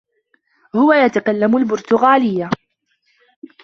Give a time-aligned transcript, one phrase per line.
[0.75, 2.49] هو يتكلّم البرتغاليّة.